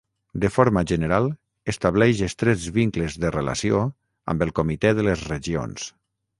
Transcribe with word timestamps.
De 0.43 0.49
forma 0.53 0.81
general 0.91 1.27
estableix 1.73 2.23
estrets 2.29 2.65
vincles 2.79 3.19
de 3.27 3.33
relació 3.37 3.85
amb 4.35 4.45
el 4.49 4.57
Comitè 4.61 4.97
de 5.01 5.09
les 5.13 5.27
Regions. 5.33 5.91